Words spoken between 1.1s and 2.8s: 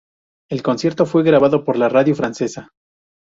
grabado por la Radio Francesa.